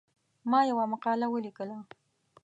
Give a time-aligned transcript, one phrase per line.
[0.49, 1.77] ما یوه مقاله ولیکله.